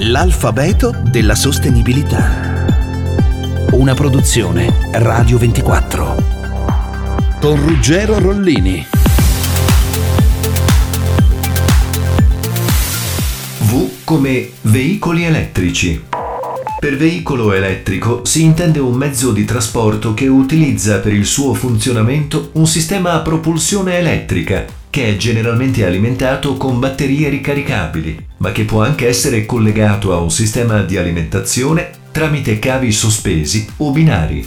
[0.00, 2.66] L'alfabeto della sostenibilità.
[3.70, 6.16] Una produzione Radio 24.
[7.40, 8.86] Con Ruggero Rollini.
[13.60, 16.04] V come veicoli elettrici.
[16.78, 22.50] Per veicolo elettrico si intende un mezzo di trasporto che utilizza per il suo funzionamento
[22.52, 28.82] un sistema a propulsione elettrica che è generalmente alimentato con batterie ricaricabili, ma che può
[28.82, 34.46] anche essere collegato a un sistema di alimentazione tramite cavi sospesi o binari.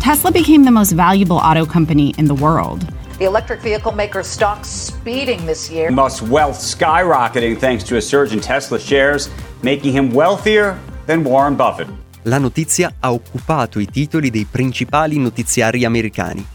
[0.00, 2.86] Tesla became the most valuable auto company in the world.
[3.18, 5.90] The electric vehicle maker stock speeding this year.
[5.90, 9.30] Musk's wealth skyrocketing thanks to a surge in Tesla shares,
[9.62, 11.88] making him wealthier than Warren Buffett.
[12.22, 16.54] La notizia ha occupato i titoli dei principali notiziari americani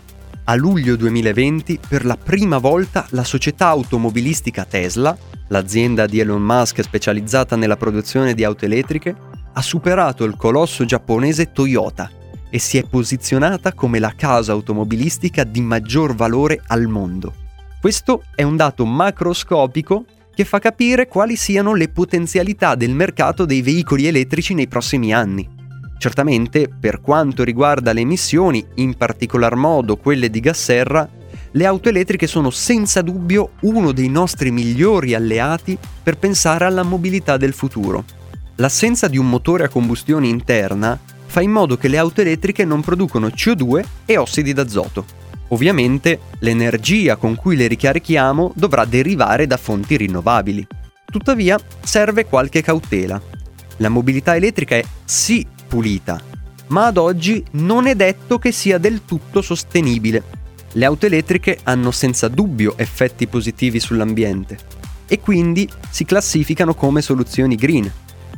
[0.51, 6.83] a luglio 2020 per la prima volta la società automobilistica Tesla, l'azienda di Elon Musk
[6.83, 9.16] specializzata nella produzione di auto elettriche,
[9.53, 12.11] ha superato il colosso giapponese Toyota
[12.49, 17.33] e si è posizionata come la casa automobilistica di maggior valore al mondo.
[17.80, 20.03] Questo è un dato macroscopico
[20.36, 25.61] che fa capire quali siano le potenzialità del mercato dei veicoli elettrici nei prossimi anni.
[26.02, 31.08] Certamente, per quanto riguarda le emissioni, in particolar modo quelle di gas serra,
[31.52, 37.38] le auto elettriche sono senza dubbio uno dei nostri migliori alleati per pensare alla mobilità
[37.38, 38.03] del futuro.
[38.55, 42.81] L'assenza di un motore a combustione interna fa in modo che le auto elettriche non
[42.81, 45.05] producono CO2 e ossidi d'azoto.
[45.49, 50.65] Ovviamente l'energia con cui le ricarichiamo dovrà derivare da fonti rinnovabili.
[51.05, 53.21] Tuttavia serve qualche cautela.
[53.77, 56.22] La mobilità elettrica è sì pulita,
[56.67, 60.22] ma ad oggi non è detto che sia del tutto sostenibile.
[60.73, 64.58] Le auto elettriche hanno senza dubbio effetti positivi sull'ambiente
[65.08, 67.89] e quindi si classificano come soluzioni green,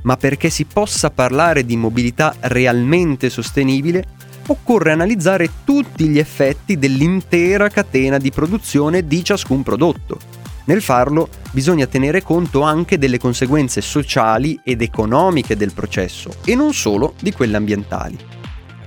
[0.04, 4.06] ma perché si possa parlare di mobilità realmente sostenibile
[4.48, 11.86] occorre analizzare tutti gli effetti dell'intera catena di produzione di ciascun prodotto nel farlo bisogna
[11.88, 17.58] tenere conto anche delle conseguenze sociali ed economiche del processo e non solo di quelle
[17.58, 18.18] ambientali.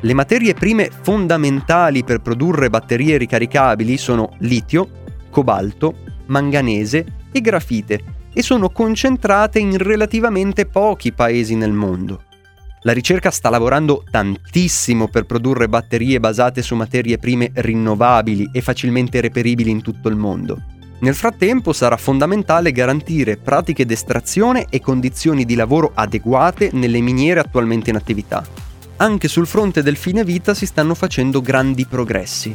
[0.01, 4.89] Le materie prime fondamentali per produrre batterie ricaricabili sono litio,
[5.31, 8.01] cobalto, manganese e grafite
[8.33, 12.23] e sono concentrate in relativamente pochi paesi nel mondo.
[12.83, 19.21] La ricerca sta lavorando tantissimo per produrre batterie basate su materie prime rinnovabili e facilmente
[19.21, 20.63] reperibili in tutto il mondo.
[20.99, 27.91] Nel frattempo sarà fondamentale garantire pratiche d'estrazione e condizioni di lavoro adeguate nelle miniere attualmente
[27.91, 28.43] in attività.
[28.97, 32.55] Anche sul fronte del fine vita si stanno facendo grandi progressi.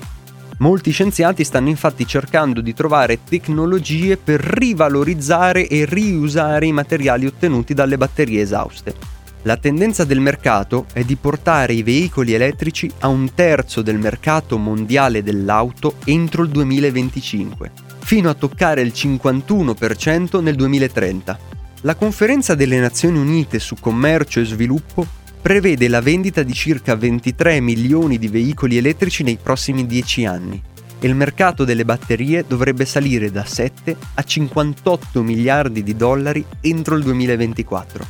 [0.57, 7.75] Molti scienziati stanno infatti cercando di trovare tecnologie per rivalorizzare e riusare i materiali ottenuti
[7.75, 9.19] dalle batterie esauste.
[9.43, 14.57] La tendenza del mercato è di portare i veicoli elettrici a un terzo del mercato
[14.57, 21.39] mondiale dell'auto entro il 2025 fino a toccare il 51% nel 2030.
[21.83, 25.07] La conferenza delle Nazioni Unite su commercio e sviluppo
[25.41, 30.61] prevede la vendita di circa 23 milioni di veicoli elettrici nei prossimi 10 anni
[30.99, 36.97] e il mercato delle batterie dovrebbe salire da 7 a 58 miliardi di dollari entro
[36.97, 38.05] il 2024.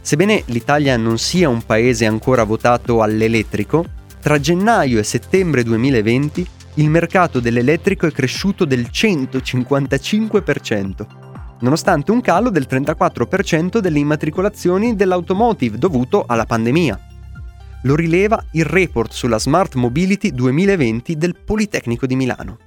[0.00, 3.84] Sebbene l'Italia non sia un paese ancora votato all'elettrico,
[4.22, 6.46] tra gennaio e settembre 2020
[6.76, 11.06] il mercato dell'elettrico è cresciuto del 155%,
[11.60, 16.98] nonostante un calo del 34% delle immatricolazioni dell'automotive dovuto alla pandemia.
[17.82, 22.58] Lo rileva il report sulla Smart Mobility 2020 del Politecnico di Milano.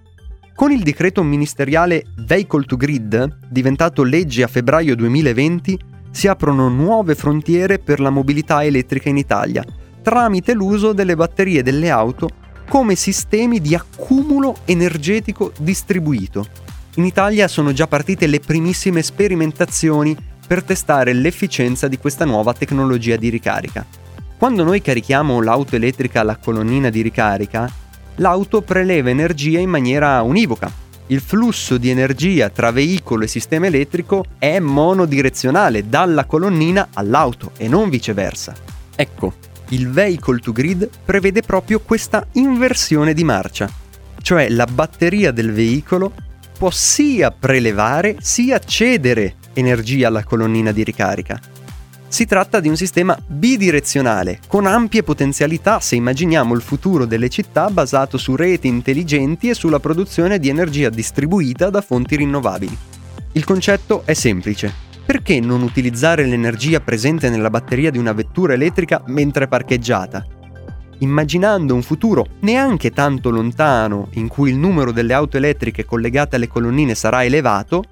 [0.56, 5.80] Con il decreto ministeriale Vehicle to Grid, diventato legge a febbraio 2020,
[6.12, 9.66] si aprono nuove frontiere per la mobilità elettrica in Italia,
[10.02, 12.30] tramite l'uso delle batterie delle auto
[12.68, 16.46] come sistemi di accumulo energetico distribuito.
[16.96, 20.16] In Italia sono già partite le primissime sperimentazioni
[20.46, 23.86] per testare l'efficienza di questa nuova tecnologia di ricarica.
[24.38, 27.72] Quando noi carichiamo l'auto elettrica alla colonnina di ricarica,
[28.16, 30.72] l'auto preleva energia in maniera univoca.
[31.08, 37.68] Il flusso di energia tra veicolo e sistema elettrico è monodirezionale dalla colonnina all'auto e
[37.68, 38.54] non viceversa.
[38.96, 39.34] Ecco,
[39.70, 43.70] il Vehicle to Grid prevede proprio questa inversione di marcia,
[44.22, 46.14] cioè la batteria del veicolo
[46.58, 51.40] può sia prelevare sia cedere energia alla colonnina di ricarica.
[52.10, 57.70] Si tratta di un sistema bidirezionale, con ampie potenzialità se immaginiamo il futuro delle città
[57.70, 62.78] basato su reti intelligenti e sulla produzione di energia distribuita da fonti rinnovabili.
[63.34, 69.02] Il concetto è semplice Perché non utilizzare l'energia presente nella batteria di una vettura elettrica
[69.06, 70.26] mentre parcheggiata?
[70.98, 76.50] Immaginando un futuro neanche tanto lontano in cui il numero delle auto elettriche collegate alle
[76.50, 77.86] colonnine sarà elevato,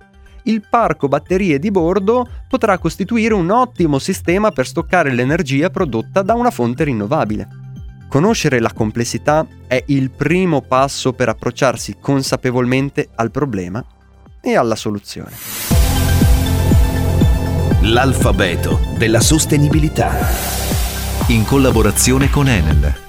[0.44, 6.34] il parco batterie di bordo potrà costituire un ottimo sistema per stoccare l'energia prodotta da
[6.34, 7.48] una fonte rinnovabile.
[8.10, 13.82] Conoscere la complessità è il primo passo per approcciarsi consapevolmente al problema
[14.42, 15.76] e alla soluzione.
[17.88, 20.28] L'alfabeto della sostenibilità.
[21.28, 23.05] In collaborazione con Enel